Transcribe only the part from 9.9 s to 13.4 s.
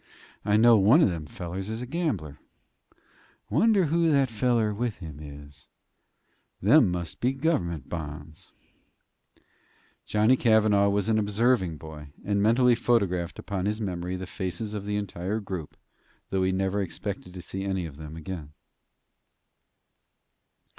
Johnny Cavanagh was an observing boy, and mentally photographed